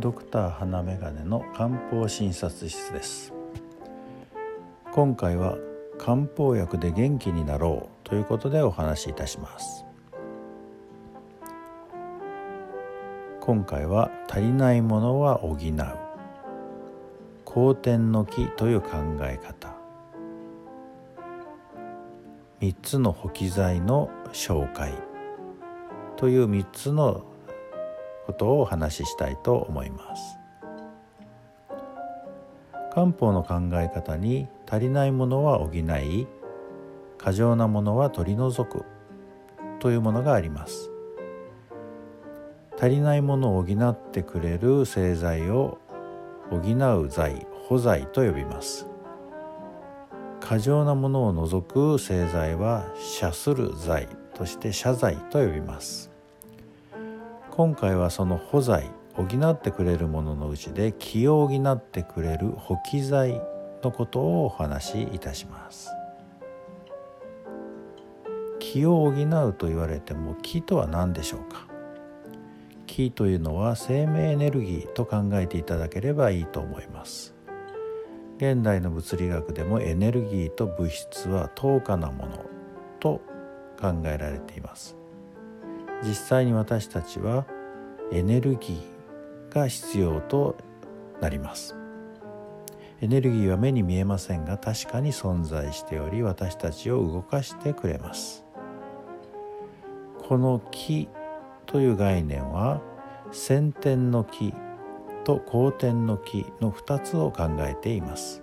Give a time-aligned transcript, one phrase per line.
[0.00, 3.32] ドクター花眼鏡の漢方診察室です。
[4.92, 5.56] 今回は
[5.98, 9.84] 漢方薬で元気になろうということでお話しいたします。
[13.40, 15.58] 今回は足りないものは補う。
[17.44, 18.90] 後天の木という考
[19.22, 19.74] え方。
[22.60, 24.92] 3つの補給剤の紹介。
[26.16, 27.24] という3つの
[28.28, 30.38] ことをお話ししたいと思います。
[32.92, 36.26] 漢方の考え方に足りないものは補い
[37.16, 38.84] 過剰なものは取り除く
[39.80, 40.90] というものがあります。
[42.78, 45.78] 足りないものを補ってくれる製剤を
[46.50, 48.86] 補う剤補剤と呼びます。
[50.40, 56.17] 過剰なものを除く製剤は謝する剤として謝罪と呼びます。
[57.58, 63.42] 今回はその補剤補ってくれるもののうちで気を補ってくれる補給剤
[63.82, 65.90] のことをお話しいたします。
[68.60, 71.66] 気を補うと言われても気とは何でしょうか？
[72.86, 77.34] 気というのは生命エネルギーと考えていただければいいと思います。
[78.36, 82.46] 現代の物理学でもエネルギーと物質は等価なもの
[83.00, 83.20] と
[83.80, 84.96] 考えられています。
[86.02, 87.46] 実際に私たちは
[88.12, 90.56] エネルギーが必要と
[91.20, 91.76] なります。
[93.00, 98.44] エネルギーは目に見えませんが確かに存在しており私たちを動かしてくれます。
[100.26, 101.08] この気
[101.66, 102.80] という概念は
[103.30, 104.52] 先天の気
[105.24, 108.42] と後天の気の2つを考えています。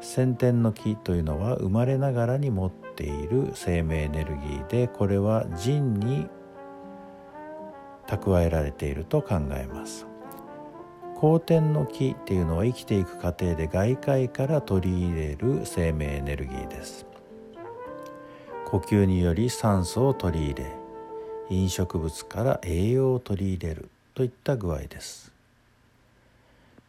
[0.00, 6.26] 先天の気というのは生まれながらに持っている生命エネルギーでこれは人に
[8.06, 10.06] 蓄えられていると考えます。
[11.14, 17.06] 後天の気っていうのは生きていく過程で外界から取り入れる生命エネルギーです。
[18.66, 20.72] 呼吸により酸素を取り入れ
[21.50, 25.30] 飲食物から栄養を取り入れるといった具合です。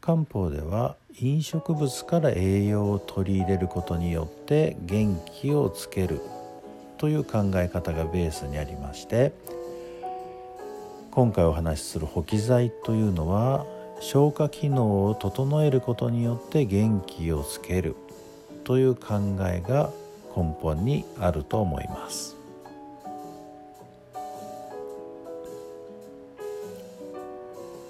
[0.00, 6.20] 漢方では飲食物から栄養を取り入れることによって元気をつける
[6.98, 9.32] という考え方がベースにありまして
[11.12, 13.66] 今回お話しする補給剤というのは
[14.00, 17.96] 消化機能を整えることによって元気をつける
[18.64, 19.90] という考えが
[20.34, 22.34] 根本にあると思います。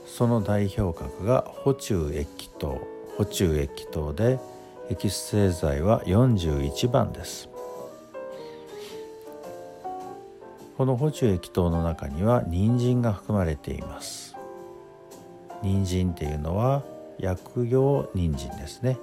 [0.04, 2.81] その代表格が補中液糖
[3.16, 4.41] 補中液糖で
[4.91, 7.49] エキス製剤は41番です
[10.77, 14.37] この補中液糖の中には人参が含まれています。
[15.62, 16.83] 人参っていうのは
[17.19, 18.99] 薬用人参ですね。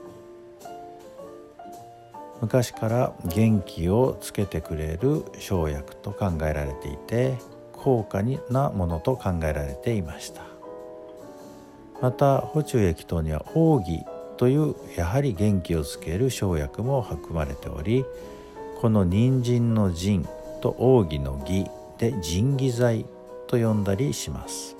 [2.41, 7.37] 昔から元気をつけてくれる生薬と考えられていて
[7.73, 10.41] 高価なものと考えられていました。
[12.01, 14.05] また補中液等には奥義
[14.37, 18.05] というやはり元気をつける生薬も含まれており
[18.79, 20.25] この人参の腎
[20.59, 21.65] と奥義の義
[21.97, 23.05] で腎義剤
[23.47, 24.75] と呼んだりします。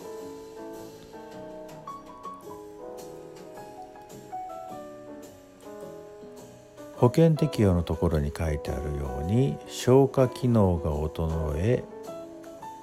[6.98, 11.84] 保険適用のところに書いてあるように消化機能が衰え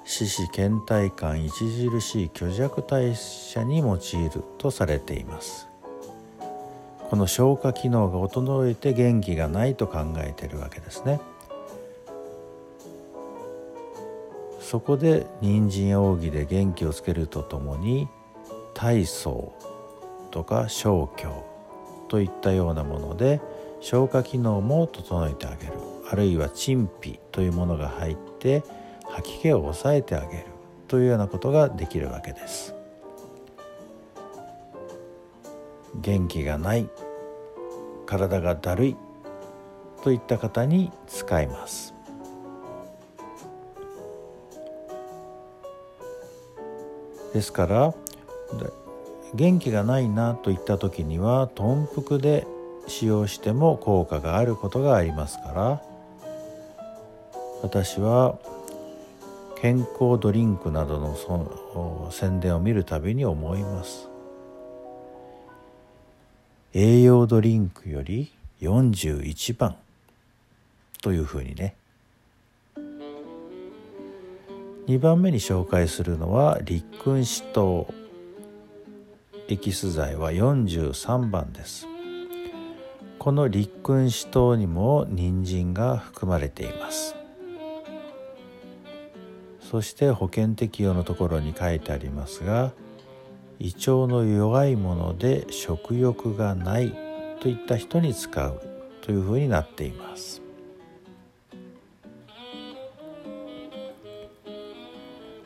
[0.05, 5.67] 四肢倦怠感著しい虚弱代謝に用いるとされています。
[7.09, 11.19] この消化機能が衰えて元気がないと考えているわけですね。
[14.69, 18.09] そこで人参や奥義で元気をつけるとともに
[18.73, 19.53] 体操
[20.29, 21.45] とか消去
[22.09, 23.39] といったようなもので
[23.79, 25.73] 消化機能も整えてあげる。
[26.11, 28.61] あるいは陳皮というものが入って
[29.05, 30.43] 吐き気を抑えてあげる
[30.89, 32.75] というようなことができるわけです。
[35.95, 36.89] 元気がない
[38.05, 38.97] 体がだるい
[40.03, 41.96] といった方に使います。
[47.37, 47.93] ですから
[49.35, 52.47] 元気がないなといった時には豚腹で
[52.87, 55.81] 使用しても効果があることがありますから
[57.61, 58.39] 私は
[59.61, 64.07] 健康ドリンクなどの宣伝を見るたびに思います。
[66.73, 68.31] 栄養ドリンクより
[68.61, 69.75] 41番
[71.01, 71.75] というふうにね
[74.87, 77.93] 2番目に紹介するのは立君子糖
[79.49, 81.87] エキス剤は43番です。
[83.19, 87.15] この立君子糖にも人参が含まれています。
[89.59, 92.71] そして保険適用のところに書いてありますが
[93.59, 96.95] 胃腸の弱いもので食欲がない
[97.41, 98.61] といった人に使う
[99.01, 100.46] というふうになっています。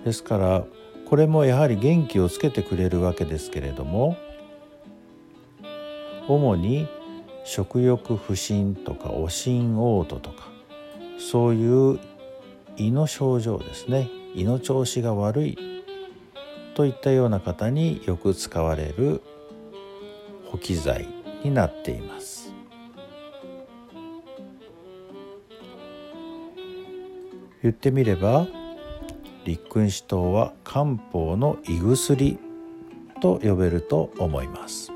[0.06, 0.66] ですから
[1.10, 4.18] これもやはり元気をつけてくれるわけですけれども
[6.28, 6.88] 主に
[7.44, 10.48] 食欲不振とかおしん嘔吐とか
[11.20, 12.00] そういう
[12.78, 14.10] 胃の症状ですね。
[14.34, 15.58] 胃の調子が悪い
[16.74, 19.22] といったような方によく使われる
[20.46, 21.08] 補機剤
[21.44, 22.54] になっています。
[27.62, 28.48] 言ってみれば
[29.46, 32.38] 立君子糖は漢方の胃薬
[33.22, 34.92] と呼べると思います。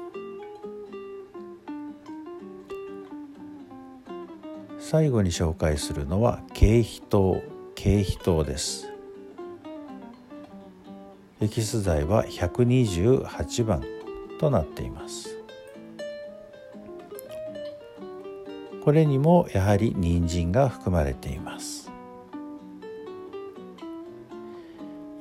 [4.80, 7.42] 最後に紹介するのは経皮糖。
[7.76, 8.92] 経皮糖です。
[11.42, 13.84] エキス剤は128番
[14.40, 15.38] となっています。
[18.84, 21.92] これにもやはり人参が含まれています。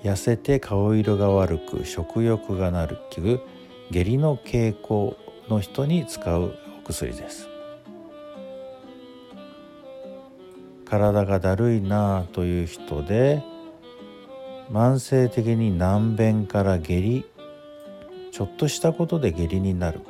[0.05, 2.99] 痩せて顔色が悪く食欲がなる
[3.91, 5.17] 下痢の傾向
[5.49, 6.55] の人に使う
[6.85, 7.49] お薬です。
[10.85, 13.43] 体がだるいなあという人で
[14.71, 17.25] 慢性的に難便から下痢
[18.31, 20.01] ちょっとしたことで下痢になる。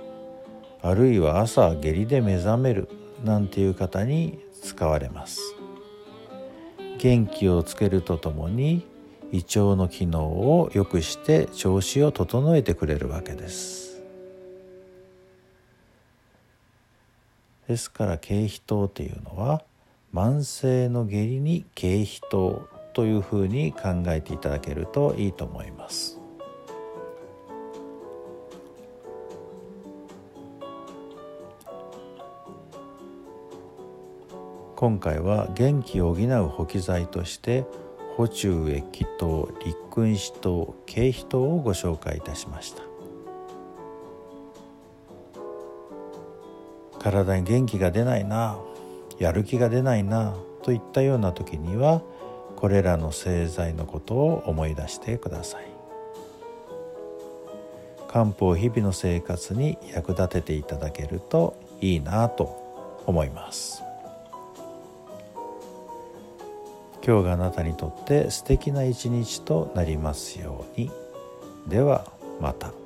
[0.83, 2.89] あるいは朝下痢で目覚める
[3.23, 5.41] なんていう方に使われます。
[6.99, 8.93] 元気をつけるとともに
[9.35, 14.01] 胃腸の機能を良くして調子を整えてくれるわけです
[17.67, 19.65] ですから経皮糖というのは
[20.15, 26.21] 慢性の下痢に経皮糖というふうに考えていただけるといいと思います。
[34.77, 37.65] 今回は元気を補う補気剤として
[38.17, 42.83] 補中液糖立君子糖経皮糖をご紹介いたしました。
[47.01, 48.59] 体に元気が出ないな
[49.19, 52.03] やる気が出ないなといったような時には
[52.57, 55.67] これらの製剤のことを思い出してください。
[58.09, 63.83] 漢方日々の生活に役立てていただけるといいなと思います。
[67.07, 70.91] 今日があなたにとって素敵な一日となりますように
[71.69, 72.07] では
[72.41, 72.84] また。